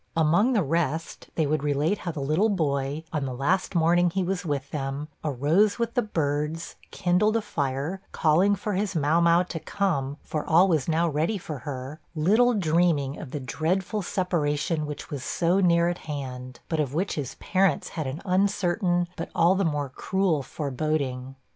Among 0.17 0.53
the 0.53 0.63
rest, 0.63 1.29
they 1.35 1.45
would 1.45 1.61
relate 1.61 1.99
how 1.99 2.11
the 2.11 2.21
little 2.21 2.49
boy, 2.49 3.03
on 3.13 3.25
the 3.25 3.35
last 3.35 3.75
morning 3.75 4.09
he 4.09 4.23
was 4.23 4.43
with 4.43 4.71
them, 4.71 5.09
arose 5.23 5.77
with 5.77 5.93
the 5.93 6.01
birds, 6.01 6.75
kindled 6.89 7.37
a 7.37 7.41
fire, 7.43 8.01
calling 8.11 8.55
for 8.55 8.73
his 8.73 8.95
Mau 8.95 9.21
mau 9.21 9.43
to 9.43 9.59
'come, 9.59 10.17
for 10.23 10.43
all 10.43 10.67
was 10.67 10.87
now 10.87 11.07
ready 11.07 11.37
for 11.37 11.59
her' 11.59 11.99
little 12.15 12.55
dreaming 12.55 13.19
of 13.19 13.29
the 13.29 13.39
dreadful 13.39 14.01
separation 14.01 14.87
which 14.87 15.11
was 15.11 15.23
so 15.23 15.59
near 15.59 15.87
at 15.87 15.99
hand, 15.99 16.61
but 16.67 16.79
of 16.79 16.95
which 16.95 17.13
his 17.13 17.35
parents 17.35 17.89
had 17.89 18.07
an 18.07 18.23
uncertain, 18.25 19.07
but 19.15 19.29
all 19.35 19.53
the 19.53 19.63
more 19.63 19.89
cruel 19.89 20.41
foreboding. 20.41 21.35